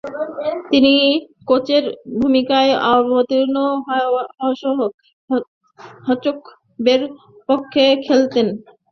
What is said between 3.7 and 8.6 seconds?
হওয়াসহ Hawks বে’র পক্ষে খেলতেন।